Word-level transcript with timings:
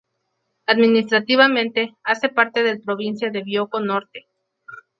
Administrativamente 0.65 1.95
hace 2.03 2.27
parte 2.29 2.63
del 2.63 2.81
provincia 2.81 3.29
de 3.29 3.43
Bioko 3.43 3.81
Norte. 3.81 4.25